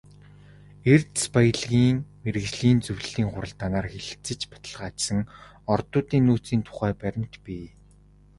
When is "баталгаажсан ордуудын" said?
4.51-6.23